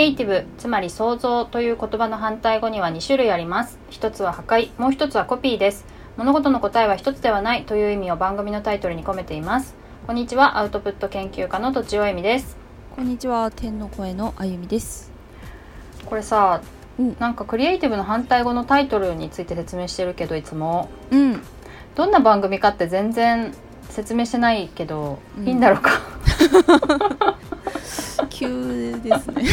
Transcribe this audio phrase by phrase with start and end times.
[0.00, 3.78] エイティブつまり創造という言葉の反対語には2種類あります。
[3.90, 5.84] 一つは破壊もう一つはコピーです。
[6.16, 9.74] 物事の答えは一つではないという意味を番組のタイトルに込めています。
[10.06, 12.56] こんにちはアウトプット研究家のとちおえみです。
[12.96, 15.12] こんにちは天の声のあゆみです。
[16.06, 16.62] これさ
[16.98, 17.16] うん。
[17.20, 20.88] なんかクリエイティブの反対語のタイトルについて説明してるけどいつも。
[21.10, 21.42] うん。
[21.94, 23.52] どんな番組かって全然
[23.90, 25.46] 説明してないけど、うん。
[25.46, 25.90] いいんだろうか？
[28.40, 29.44] 急ですね。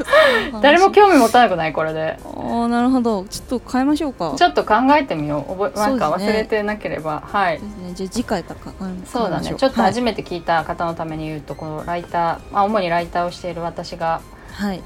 [0.62, 2.18] 誰も興味持たなくないこれで。
[2.24, 3.24] ああなるほど。
[3.24, 4.34] ちょっと変えましょうか。
[4.36, 5.52] ちょっと考えてみよう。
[5.52, 7.58] 覚えなんか忘れてなければ、はい。
[7.58, 7.92] ですね。
[7.94, 9.54] じゃあ次回から考えそうだね。
[9.54, 14.22] ちょっと初めめて聞いた方のために言うと、このライター、まあ、主にライターをしている私が
[14.52, 14.82] はい。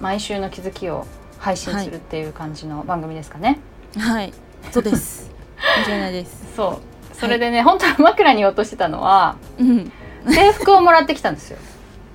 [0.00, 1.06] 毎週の気づきを
[1.38, 3.60] 配信するっていう感じの番組ですかね、
[3.96, 4.32] はい。
[4.72, 5.30] そうです。
[5.86, 6.54] 間違いないです。
[6.56, 6.80] そ
[7.12, 7.16] う。
[7.16, 9.92] それでね、本当は枕に言おうとしてたのはうん。
[10.28, 11.58] 制服をもらってきたんですよ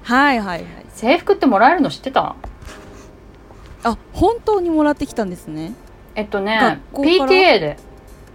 [0.06, 0.86] はいはいはい。
[0.89, 2.36] 制服ってもらえるの知ってた？
[3.84, 5.73] あ本当にもらってきたんですね。
[6.14, 7.78] えっとね PTA で、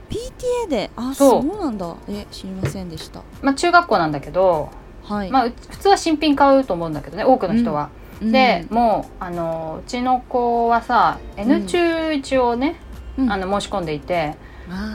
[0.09, 0.91] PTA で？
[0.97, 1.97] あそそううなんだ。
[2.09, 3.23] え知りませんでした。
[3.41, 4.71] まあ、中学校なんだけど、
[5.05, 8.33] はい、まあ、う普通は新品買うと思うんだけどね多くの人は、うん。
[8.33, 12.81] でもうあのうちの子はさ N 中一応ね、
[13.17, 13.33] うん。
[13.33, 14.35] あの申し込んでいて、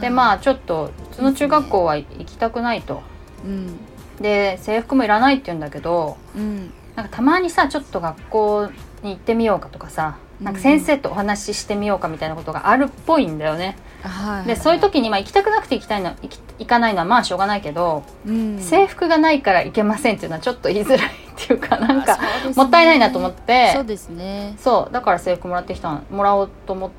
[0.01, 3.01] でまあちょっとその中学校は行きたくないと。
[3.45, 3.79] うん
[4.19, 8.69] で制服もいらないって言うんだけどうんなんかたまにさちょっと学校
[9.03, 18.59] に行ってみようかとかさなんか先生とお話ししてみようかみたいなことがあるっぽいんだよね、はいでそういう時にまあ行きたくなくて行きたいの行き行かないのはまあしょうがないけど、うん。
[18.59, 22.23] 制服がないから行けませんっていうのはちょっと言いづらいっていうかなんかね。
[22.55, 23.71] もったいないなと思って。
[23.73, 24.55] そうですね。
[24.57, 26.91] そうだから制服もらってきたもらおうと思っ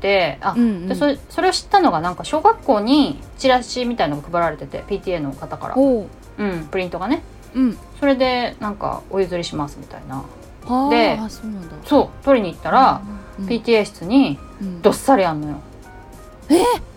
[0.00, 0.88] てあ、うんうん。
[0.88, 6.06] でそれそれを知ったのがなんか小学校にチラシみたいのが配られてて PTA の方から、お
[6.40, 7.22] ううん、プリントがね。
[7.54, 7.78] うん。
[8.00, 10.24] それでなんかお譲りしますみたいな。
[10.66, 11.74] はあであそうなんだ。
[11.84, 13.02] そう取りに行ったら、
[13.38, 14.82] うん PTA 室にうん。
[14.82, 15.56] どっさりあんのよ。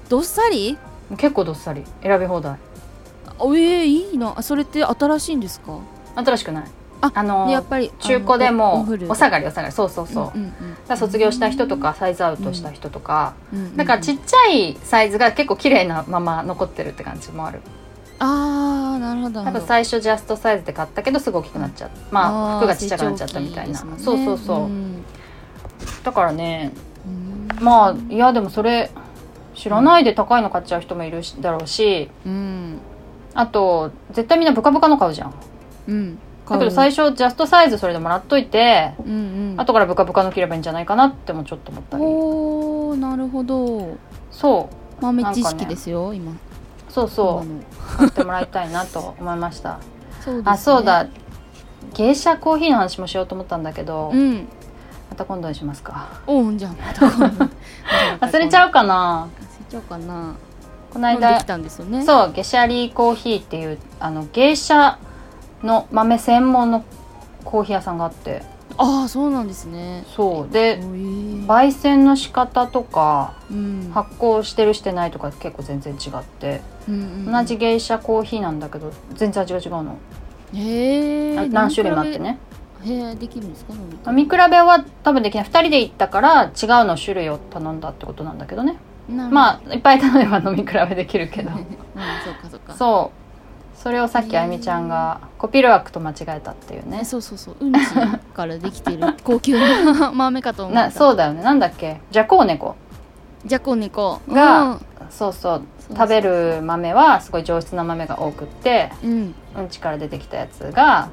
[0.10, 0.78] どっさり？
[1.18, 1.84] 結構どっさり。
[2.02, 2.54] 選び放題。
[2.54, 2.58] あ
[3.40, 4.34] えー、いいな。
[4.36, 5.80] あそれって新しいんですか？
[6.16, 6.66] 新しくない。
[7.02, 9.74] ああのでやっぱり中古でもお下がりお下がり。
[9.74, 10.54] そうそうそう、うん
[10.90, 13.60] うん卒業した人とかサイズアウトした人とか、うん。
[13.60, 17.62] うんうんだからちっちゃいサイズが結構綺麗なまま残ってるって感じもある
[18.20, 21.96] ああなるほど多分最初ジャストサイズで買ったけどすぐ大きくなっちゃった。
[22.12, 25.04] まあー服がちっちゃくなっちゃったみたいな、成長期ですそうそうそう、ん
[26.04, 26.72] だからね
[27.06, 27.64] うん。
[27.64, 28.92] まあいやでもそれ
[29.56, 32.80] 知らないで高いの買っちゃう人もいるしだろうしうん。
[33.34, 35.34] あと絶対みんなブカブカの買うじゃん。
[35.88, 36.20] うん。
[36.48, 39.56] だけど最初ジャストサイズそれでもらっといてうんうん。
[39.58, 42.04] 後からブカブカの着ればいいんじゃないかなってもちょっと思ったり。
[42.04, 43.98] おおなるほど。
[44.32, 45.02] そう。
[45.02, 46.32] 豆知識ですよ、今
[46.94, 47.98] そうそう。
[47.98, 49.80] 買ってもらいたいなと思いました。
[50.22, 50.44] そうね。
[50.46, 51.08] あそうだ。
[51.96, 54.48] 芸者コーヒーの話もしようと思ったんだけど、うん。
[55.10, 56.22] また今度にしますか。
[56.28, 57.50] おうんじゃあまた今度
[58.26, 59.28] 忘れちゃううかな。
[59.28, 60.36] 忘れちゃうかな。
[60.94, 62.04] この間飲んできたんですよね。
[62.06, 65.00] そうゲシャリーコーヒーっていうあの芸者
[65.64, 66.84] の豆専門の
[67.44, 68.44] コーヒー屋さんがあって
[68.78, 70.04] ああそうなんですね。
[70.16, 70.52] そう。
[70.54, 73.92] で焙煎の仕方とかうん。
[73.94, 76.98] 発酵してるしてないとか結構全然違って、うんう
[77.30, 79.98] ん同じ芸者コーヒーなんだけど全然味が違うの、
[80.54, 82.38] へえ何種類もあってね。
[82.84, 83.74] へえできるんですか？
[84.12, 85.46] 飲み比べは多分できない。
[85.46, 86.52] 2人で行ったから違う
[86.86, 88.76] の種類を頼んだってことなんだけどね。
[89.10, 91.52] まあいっぱい頼めば飲み比べできるけど。
[91.52, 91.64] あ うん
[92.24, 92.74] そうかそうか。
[92.74, 93.23] そう
[93.84, 97.00] それをさっきあゆみちゃんがコピールワークと間違えたっていうね。
[97.02, 97.80] えそうそうそううんち
[98.34, 100.86] からできてる高級な 豆かと思った。
[100.86, 101.44] なそうだよね。
[101.44, 102.00] なんだっけ？
[102.10, 102.76] ジャコウネコ
[103.46, 104.80] じゃこ猫が
[105.10, 109.12] そうそうそう食べる豆はすごい上質な豆が多くってうん。
[109.12, 111.10] うんうんちから出てきたやつが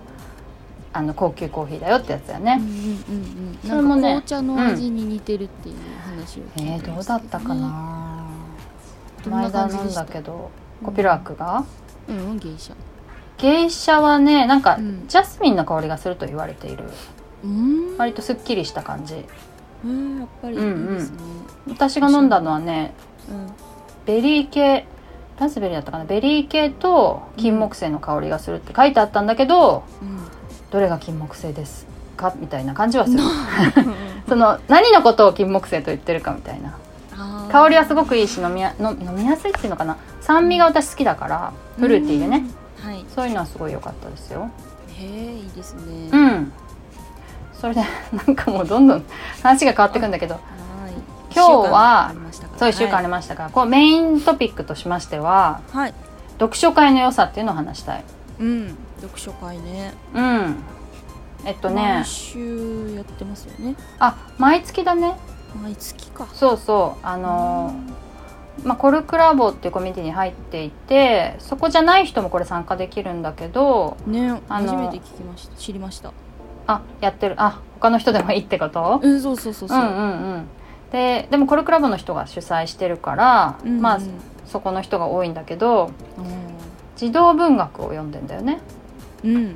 [0.92, 2.78] あの高級コーヒーだよってやつだよね、うんうんうん
[3.64, 3.69] うん。
[3.69, 5.74] それもねなんか紅茶の味に似てるっていう
[6.16, 8.24] 話を聞えー、どういてましたけねだったかな、
[9.24, 10.04] どんな前田飲ん感じでした？
[10.04, 10.50] だけど
[10.84, 11.65] コピールワークが、
[12.10, 12.74] うん芸者
[13.39, 15.07] 芸者はねなんか、うん。
[15.09, 16.84] ジャスミンの香りがすると言われている。
[17.45, 17.97] うん。
[17.97, 19.24] 割とすっきりした感じ。
[19.84, 20.66] うんやっぱりいいうん。
[20.66, 21.16] うんですね。
[21.68, 22.92] 私が飲んだのはね
[23.30, 23.47] うん。
[24.07, 24.86] ベリー系
[25.39, 26.04] ラズベリーだったかな。
[26.04, 29.84] ベリー系と金木犀の香りがするって書いてあったんだけど、
[30.71, 31.86] どれが金木犀です
[32.18, 32.34] か？
[32.36, 33.21] みたいな感じはする。
[34.28, 36.77] その何のことを金木犀と言ってるかみたいな
[37.50, 39.97] 香りはすごくいいし飲みやの飲みやすいっていうのかな。
[40.20, 42.44] 酸味が私好きだからフルーティーでね。
[42.54, 43.04] うんはい。
[43.14, 44.50] そういうのはすごい良かったですよ。
[44.88, 46.08] へえいいですね。
[46.12, 46.52] うん。
[47.52, 47.82] それで
[48.26, 49.04] なんかもうどんどん
[49.42, 50.34] 話が変わってくんだけど。
[50.34, 50.42] はい。
[51.34, 52.12] 今日は
[52.56, 55.94] そういう一週間ありましたが、こうメイントピックとしましてははい。
[56.38, 58.04] 読書会の良さっていうのを話したい。
[58.41, 58.76] うん。
[59.00, 59.92] 読書会ね。
[60.14, 60.56] うん。
[61.44, 61.96] えっとね。
[61.96, 63.76] 毎週やってますよね。
[63.98, 65.16] あ毎月だね
[65.54, 66.26] 毎月か。
[66.32, 67.06] そうそう。
[67.06, 68.00] あのー
[68.64, 75.56] まあ、コルクラボっていうコミュニティに入っていてそこじゃない人もこれ参加できるんだけどねあの初めて聞きました。
[75.56, 76.12] 知りました。
[76.66, 77.36] あやってる。
[77.38, 79.00] あ他の人でもいいってこと？
[79.02, 79.78] うんそうそうそうそう。
[79.78, 80.47] うんうんうん。
[80.92, 83.80] ででもコルクラボの人が主催してるから、うんうん。
[83.80, 84.00] まあ
[84.46, 85.91] そこの人が多いんだけどう
[86.96, 88.60] 児童文学を読んでんだよね。
[89.24, 89.54] ん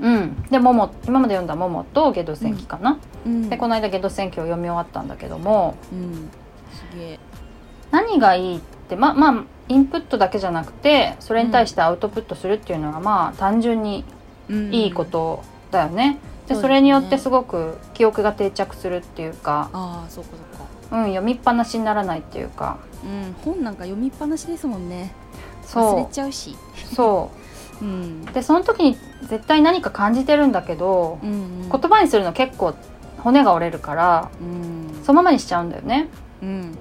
[0.00, 0.42] うん。
[0.50, 3.48] でもも今まで読んだ「もも」と「ゲド戦記」かな、うん。
[3.48, 5.76] でこの間「ゲド戦記」を読み終わったんだけども。
[5.92, 6.30] うん。
[6.72, 7.18] すげえ。
[7.90, 14.04] 何がいいってままあインプットだけじゃなくてそれに対してアウトプットするっていうのは、まあ単純に
[14.48, 16.18] いいことだよね。
[16.46, 16.62] でそうですね。
[16.62, 20.96] それによってすごく記憶が定着するっていうか、ああそうかそうか。
[20.96, 22.78] うん、読みっぱなしにならないっていうか。
[23.04, 23.34] うん。
[23.44, 25.12] 本なんか読みっぱなしですもんね。
[25.64, 26.56] 忘それちゃうし。
[26.90, 27.43] うそう
[27.82, 28.26] ん。
[28.28, 31.34] うでその時に絶対何か感じてるんだけどうんう
[31.66, 31.68] ん。
[31.70, 32.74] 言葉にするの結構
[33.18, 35.02] 骨が折れるからうん。
[35.04, 36.08] そのままにしちゃうんだよね。
[36.42, 36.78] うん。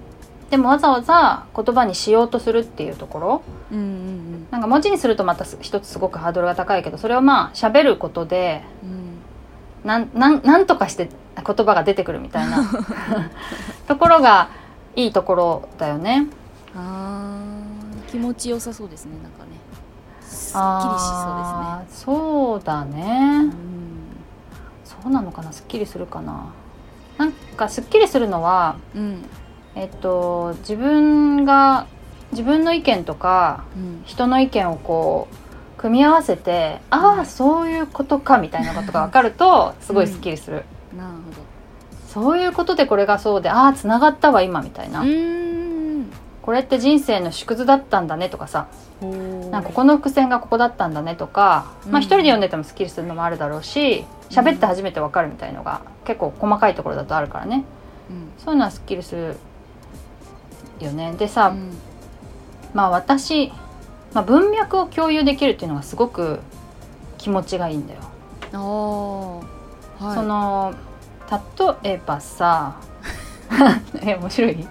[0.50, 3.42] でもわざわざ言葉にしようとするっていうところ。
[3.72, 9.88] うんうんなんか文字にするとまたす一つすごくハードルが高いけどそれをまあ喋ることでうん。
[9.88, 12.64] なんなんなんとかして言葉が出てくるみたいな。
[13.88, 14.50] ところが
[14.96, 16.28] いいところだよね。
[16.76, 19.52] あー気持ちよさそうですねなんかね
[20.34, 23.64] すっきりしそうあーそうだね、ですね
[24.84, 25.52] そうなのかな？
[25.54, 26.54] すっきりするかな？
[27.18, 29.26] なんかすっきりするのはうん。
[29.76, 31.88] えっと自分が
[32.32, 34.04] 自分の意見とかうん。
[34.06, 35.36] 人の意見をこう
[35.80, 40.64] 組み合わせてああそういうことかみたいなことが分かるとすごいすっきりする、
[40.94, 40.98] うん。
[41.00, 41.12] なる
[42.08, 45.04] そういうことでこれがそうでああつながったわ今みたいな、
[46.44, 48.68] これって人生の縮図だったんだねとかさ
[49.54, 57.64] なんかここの伏線がここだったんだねとか、まあうん一人で読んでてもすっきりするのもあるだろうし喋って初めてわかるみたいのが結構細かいところだとあるからね。
[58.10, 58.32] うん。
[58.44, 59.38] そういうのはすっきりする
[60.80, 61.14] よね。
[61.14, 61.70] でさ、うん。
[62.74, 63.54] まあ私、
[64.14, 66.40] まあ、文脈を共有できるっていうのがすごく
[67.20, 68.00] 気持ちがいいんだよ。
[70.00, 70.16] はい。
[70.16, 70.74] その
[71.84, 72.76] 例えばさ
[74.02, 74.68] え面白い？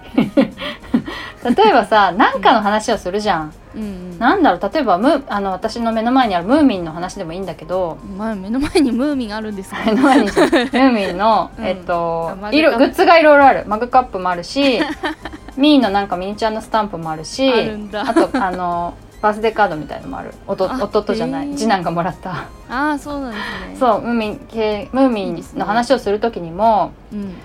[1.43, 3.53] 例えばさ何かの話をするじゃん。
[3.75, 4.19] うんうん。
[4.19, 11.65] なんだろう例えばムあの私の目の前にあるムーミンの話でもいいんだけどまあ目の前にムーミンあるんですか目の前に ムーミンの、うん。
[11.65, 12.55] えっとあマグカップ。
[12.57, 13.63] 色グッズがいろいろある。
[13.67, 14.81] マグカップもあるし
[15.57, 17.51] ミーのなんかミニチュアのスタンプもあるし
[17.93, 20.33] あとあのバースデーカードみたいのもある。
[20.47, 21.47] 弟じゃない。
[21.47, 21.57] へー。
[21.57, 22.31] 次男がもらった。
[22.69, 23.75] ああそうなんですね。
[23.79, 27.35] そうムーミン系ムーミンの話をする時にもうん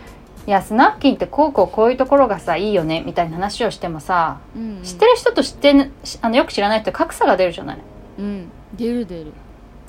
[0.48, 5.90] いやスナフキンってこうこうこういうところがさいいよねみたいな話をしてもさうん知ってる人と知って
[6.22, 7.78] あのよく知らない人格差が出るじゃない？
[8.18, 8.48] うん。
[8.74, 9.32] 出る出る。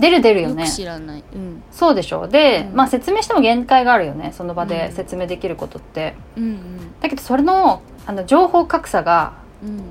[0.01, 0.63] 出る出るよね。
[0.63, 1.23] よく知らない。
[1.33, 1.63] うん。
[1.71, 2.27] そうでしょ？
[2.27, 2.75] で、うん。
[2.75, 4.91] まあ説明しても限界があるよねその場でうん。
[4.93, 6.99] 説明できることって、うんうん。
[6.99, 9.81] だけどそれのあの情報格差がうん。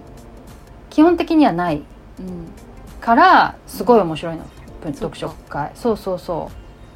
[0.90, 1.76] 基本的にはない。
[1.76, 2.48] うん。
[3.00, 4.44] からすごい面白いの、
[4.82, 5.16] 文そっか。
[5.16, 5.70] 読書会。
[5.74, 6.50] そうそうそ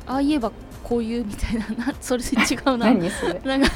[0.07, 0.53] ああ言えば
[0.83, 2.27] こういうみたいなな それ違
[2.67, 3.01] ううななん
[3.63, 3.71] か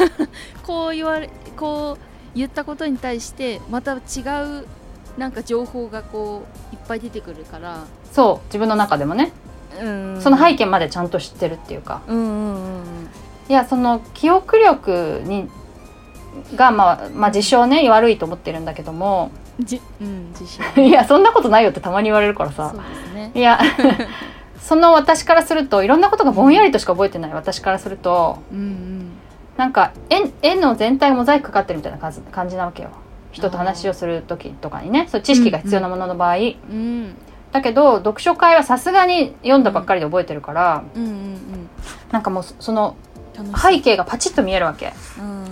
[0.62, 3.96] こう言われこう言ったことに対してまた違
[4.60, 4.66] う
[5.16, 9.32] なんか情報がこういっぱい出てくるから、そう自分の中でもね。
[9.80, 10.20] うん。
[10.20, 12.02] その背景までちゃんと知ってるっていうか。
[12.06, 13.10] うんうんうん
[13.48, 15.48] いやその記憶力に
[16.56, 19.30] がまあ、まあ、自称ね悪いと思ってるんだけども。
[19.60, 22.70] じうん自信 いやそんなことないよってたまに言われるからさ。
[22.74, 23.30] そうですね。
[23.34, 23.58] いや
[24.66, 28.38] その私からするといろんなことがぼんやりとしか覚えてない私からすると。
[28.50, 29.10] うんうん。
[29.56, 32.90] なんか絵絵の全体がモザイクかかってるみたいな感じ感じなわけよ。
[33.30, 35.06] 人と話をする時とかにね。
[35.08, 36.40] そう知識が必要なものの場合、う
[36.74, 37.14] ん
[37.52, 41.38] だけど読書会はさすがに読んだばっかりで覚えてるから、うんうんうん。
[42.10, 42.96] なんかもうそその
[43.56, 44.92] 背景がパチッと見えるわけ。
[45.20, 45.44] うん。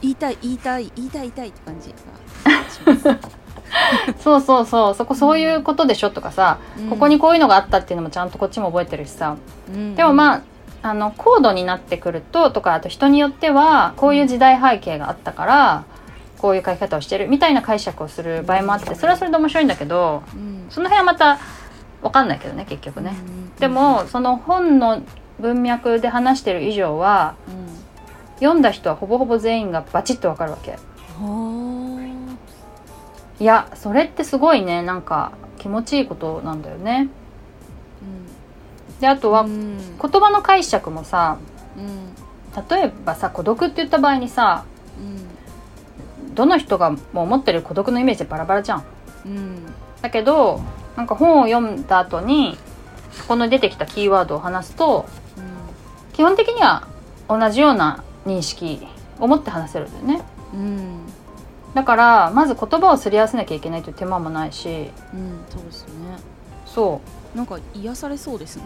[0.00, 3.28] 言いたい言いたい言いたい言いたいって感じがします
[4.20, 4.94] そうそうそう。
[4.94, 6.90] そこそういうことでしょとかさ、うん。
[6.90, 9.36] ここにこういうのがあったっていうのもちゃんとこっちも覚えてるしさ、
[9.68, 9.94] うん。
[9.94, 10.40] でもまあ
[10.80, 15.84] あの高度になってくるととかあと人によってはこういう時代背景があったから
[16.38, 20.66] こういう書き方をしてるみたいな解釈をする場合もあってそれはそれで面白いんだけどうん。
[20.70, 21.38] その辺はまた
[22.00, 23.16] 分かんないけどね結局ね。
[23.18, 25.00] うんでもその本の
[25.40, 27.78] 文脈で話してる以上はうん。
[28.38, 30.78] 読んだ人はほぼほぼ全員がバチッと分かるわけ。
[33.38, 34.82] はいやそれってすごいね。
[34.82, 37.08] なんか気持ちいいことなんだよね。
[39.00, 39.78] であとはうん。
[39.78, 41.38] 言葉の解釈もさ
[41.76, 42.14] うん。
[42.68, 44.64] 例えばさ孤独って言った場合にさ
[46.34, 48.84] どの人がもう持ってる孤独のイメージバラバラじゃん。
[49.26, 49.66] うん。
[50.02, 50.60] だけど
[50.96, 52.58] なんか本を読んだ後に
[53.12, 56.14] そこの出てきたキーワードを話すとうん。
[56.14, 56.88] 基本的には
[57.28, 58.84] 同じような認識
[59.20, 60.24] を持って話せるんだよね。
[60.54, 61.17] うん
[61.78, 64.90] だからまず言葉をすり合わせなきゃいけないという手間もないし。
[65.14, 66.18] うんそうですよね。
[66.66, 67.00] そ
[67.36, 68.64] なんか癒されそうですね。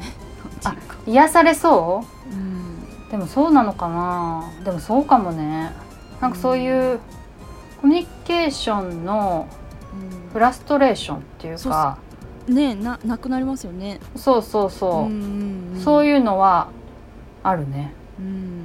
[0.64, 0.97] なんていうか。
[1.07, 2.35] う癒されそう？
[2.35, 2.78] ん。
[3.09, 4.50] うでもそうなのかな？
[4.64, 5.73] でもそうかもね。
[6.23, 7.00] なんかそういう
[7.83, 9.47] コミュニケーションの
[10.33, 11.99] フラストレーションっていうか。
[12.47, 14.00] うんねななくなりますよね。
[14.16, 16.69] そうそうそう、んそういうのは
[17.42, 17.92] あるね。
[18.19, 18.64] うん。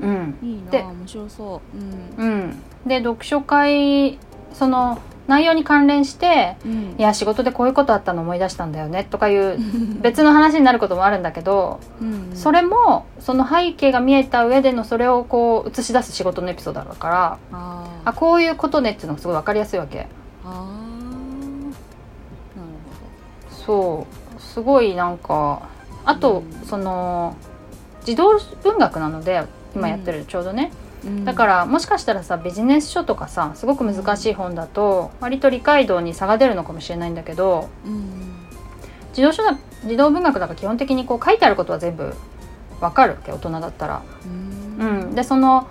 [0.00, 0.38] うん。
[0.42, 1.78] いいでな面白そう。
[2.18, 2.26] うん。
[2.26, 4.18] うんで読書会
[4.52, 6.94] その内容に関連してうん。
[6.98, 9.58] いや仕事でこういうことあったの思い出したんだよねとかいう
[10.00, 20.06] 別の話になることもあるんだけど、うんそれもその背景が見えた上でのそれをこう映し出す仕事のエピソードだからああこういうことねっていうのがすごい分かりやすいわけ。
[23.66, 24.40] そう。
[24.40, 25.60] すごいなんか
[26.04, 26.66] あと、うん。
[26.66, 27.34] その
[28.04, 29.42] 児童文学なので
[29.74, 30.70] 今やってる、ちょうどね
[31.06, 31.24] うん。
[31.24, 38.36] だからもしかしたらさビジネス書とかさすごく難しい本だと割と理解度に差が出るのかもしれないんだけどうん
[39.14, 42.14] 児童書だ児童文学だから基本的にこう書いてあることは全部
[42.80, 44.02] わかるわけ大人だったら。
[44.26, 44.28] う
[44.82, 45.66] うんん、でその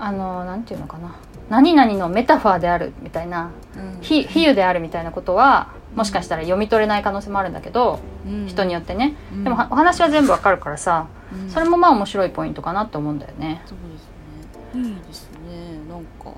[0.00, 1.14] あのなんていうのかな。
[1.48, 4.02] 何々のメタファーであるみたいなうん。
[4.02, 8.46] 比比喩であるみたいなことはもしかしたら読み取れない可能性もあるんだけどうん。
[8.46, 9.14] 人によってね。
[9.32, 9.44] うん。
[9.44, 11.50] でもはお話は全部わかるからさうん。
[11.50, 13.62] それもまあ面白いポイントかなと思うんだよね。
[13.66, 13.78] そう
[14.74, 15.78] いいですね。
[15.88, 16.36] なんか。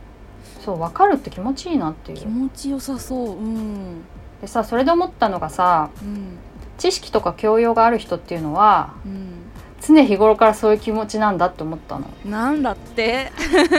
[0.61, 2.19] そう分かるって気持ちいいなっていう。
[2.19, 3.31] 気持ちよさそう。
[3.33, 4.03] うん。
[4.41, 6.39] でさそれで思ったのがさうん。
[6.79, 9.29] 知識とか教養がある人っていうのはうん。
[9.81, 12.07] 常日頃からそういう気持ちなんだって思ったの。
[12.25, 13.33] なんだって。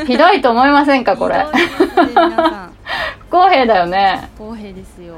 [0.08, 1.46] ひどいと思いませんかこれ？
[3.20, 4.30] 不公平だよね。
[4.38, 5.16] 公平ですよ。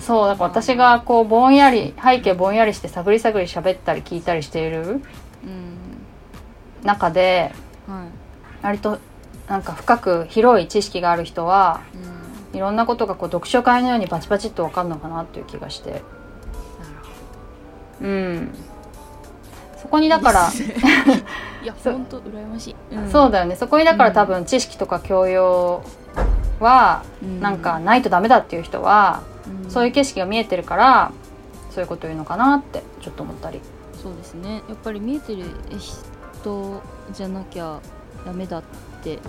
[0.00, 5.00] そうだから私がこうぼんやり背景ぼんやりして探り探り喋ったり聞いたりしているうん。
[6.84, 7.52] 中で
[7.88, 8.06] はい
[8.62, 8.98] 割と
[9.48, 12.18] なんか深く広い知識がある人はうん
[12.54, 16.02] いろんなことがこう読書会のようにバチバチっと分かるのかなっていう気がして。
[18.00, 18.54] うん。
[19.76, 22.76] そこにだからいいや 本当羨ましい、
[23.12, 23.56] そうだよね。
[23.56, 25.82] そこにだから多分知識とか教養
[26.58, 27.40] はうん。
[27.40, 29.20] なんかないとダメだっていう人は
[29.64, 29.70] うん。
[29.70, 31.12] そういう景色が見えてるから
[31.70, 33.60] そういうこと言うのかなってちょっと思ったり。
[34.02, 34.62] そうですね。
[34.68, 35.44] やっぱり見えてる
[36.40, 37.78] 人じゃなきゃ
[38.28, 38.62] ダメだっ
[39.02, 39.20] て、うん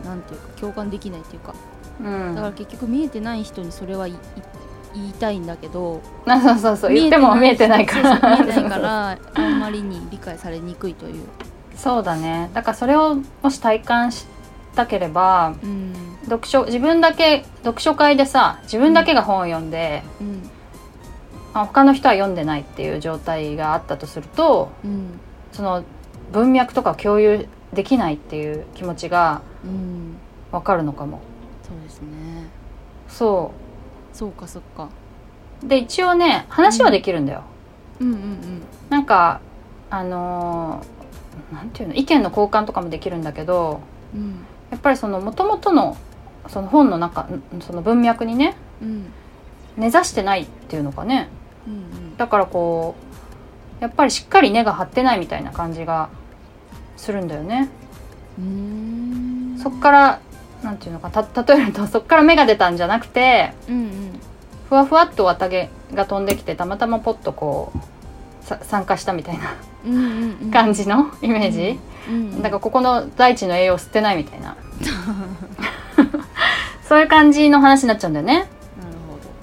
[0.00, 1.54] うん、なんていうか共感できないっていうか。
[2.00, 2.34] うん。
[2.34, 4.16] だから結局見えてない人にそれは言
[5.08, 6.94] いたいんだけどな そうそうそう。
[6.94, 8.10] 言っても見えてないから。
[8.10, 11.24] そうそう見えてないからあんまりに理解されにくいという、
[11.74, 12.50] そうだね。
[12.52, 14.26] だからそれをもし体感し
[14.76, 15.94] たければうん。
[16.26, 20.50] 読書自分だけ読書会でさ自分だけが本を読んで、うん。
[21.54, 25.18] あ他の人は読んでないっていう状態があったとするとうん。
[25.52, 25.82] その
[26.32, 30.16] 文脈とか共有できないっていう気持ちがうん、
[30.52, 31.20] わかるのかも。
[31.62, 32.48] そうですね。
[33.08, 33.52] そ
[34.12, 34.88] そうかそっか。
[35.64, 37.42] うで一応ね話はできるんだよ、
[38.00, 38.12] うん。
[38.12, 39.40] うんなんか
[39.90, 43.80] あのーなんていうの意見の交換とかもできるんだけど
[44.14, 44.20] うん。
[44.20, 45.96] うんやっぱりその元々の
[46.46, 49.12] その本の中んその文脈にねうん。
[49.76, 51.28] 根ざしてないっていうのかね。
[51.66, 52.16] うん。
[52.16, 52.94] だからこ
[53.80, 56.10] うやっぱりしっかり根が張ってないみたいな感じが
[56.98, 57.70] するんだよね。
[59.62, 60.20] そっから
[60.62, 64.20] なんていうのかた例えるとそっから芽が出たんじゃなくてうんうん。
[64.68, 69.54] ふわふわっと綿毛が飛んできてたまたまポッとこうさ参加したみたいな
[69.86, 70.50] うんうんうん。
[70.50, 71.78] 感じのイメージ、
[72.08, 74.56] うんだからここの大地の栄養を吸ってないみたいな。
[76.88, 78.34] そういう感じの話になっちゃうんだよね。
[78.34, 78.48] なる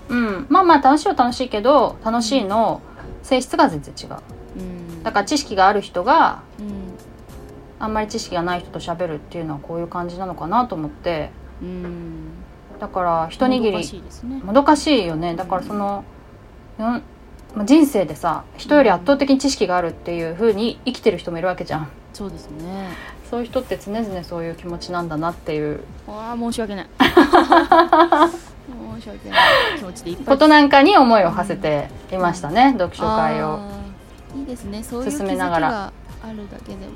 [0.10, 0.16] ほど。
[0.16, 2.82] うん、まあまあ楽しいは楽しいけど楽しいの
[3.22, 4.16] 性質が全然違う。
[4.58, 5.04] うん。
[5.04, 6.85] だから知識がある人がうん
[7.86, 11.30] あんまり知識がない人と喋るっていうのはこういう感じなのかなと思って。
[11.62, 12.30] うん。
[12.80, 14.42] だから一握もどかりしいですね。
[14.44, 15.36] もどかしいよね。
[15.36, 16.04] だからその、
[16.80, 17.04] よん
[17.56, 21.88] まあ人生でさ人より圧倒的に知識があるっていう風に生きてる人もいるわけじゃん。
[22.12, 22.90] そうですね。
[23.30, 25.82] そういう人って常々そういう気持ちなんだなっていう。
[26.08, 26.88] ああ申し訳ない。
[27.00, 27.08] 申
[29.02, 29.40] し訳ない。
[29.78, 33.60] 気持ちでいっぱいことなんかに思いを馳せていましたね、読書会を。
[34.36, 34.84] いいですね。
[34.84, 36.92] そういう気づき進めながらがあるだけでも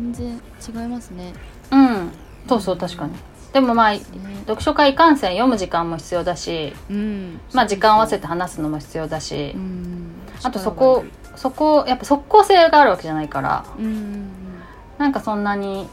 [0.00, 0.40] 全然
[0.82, 1.34] 違いますね。
[1.70, 2.10] うん。
[2.48, 3.12] そうそう確かに。
[3.52, 4.00] でもまあね
[4.46, 7.40] 読書会いかんせん読む時間も必要だしうん。
[7.52, 10.12] まあ時間を合わせて話すのも必要だし、うん。
[10.42, 11.04] あとそこ
[11.36, 14.30] そこやっぱ即効性があるわけじゃないからうんうんうん。
[14.98, 15.88] なんかそんなに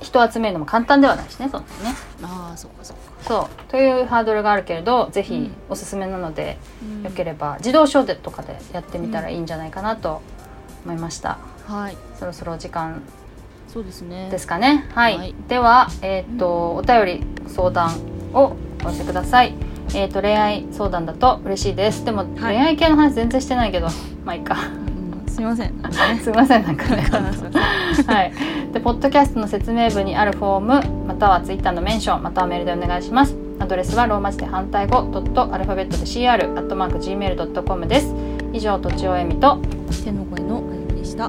[0.00, 1.94] 人集めるのも簡単ではないしねそんなにね。
[2.22, 3.02] ああそっかそっか。
[3.22, 3.70] そう。
[3.70, 5.52] というハードルがあるけれどぜひうん。
[5.68, 7.02] おすすめなので、うん。
[7.02, 10.22] よければ自動書でとかでやってみたらいいんじゃないかなと
[10.84, 11.38] 思いました。
[11.66, 11.96] はい。
[12.18, 13.02] そろそろお時間
[13.74, 14.30] そうですね。
[14.30, 14.86] ですかね。
[14.94, 15.34] はい、はい。
[15.48, 17.90] ではえっ、とお便り相談
[18.32, 18.54] を
[18.84, 19.56] お寄せください。
[19.96, 22.04] えっ、と恋愛相談だと嬉しいです。
[22.04, 23.88] でも、恋愛系の話全然してないけど
[24.24, 24.56] まあいいか。
[25.24, 25.28] うん。
[25.28, 25.74] すみません。
[26.22, 27.02] すいません なんかね。
[28.06, 28.32] はい、
[28.72, 33.36] でポッドキャストの説明文にあるフォームまたはツイッターのメンションまたはメールでお願いします。
[33.58, 38.14] アドレスはローマ字で反対語ドットアルファベットで CR アットマーク Gmail.com です。
[38.52, 39.58] 以上とちおえみと
[40.04, 41.28] 手の声のあゆみでした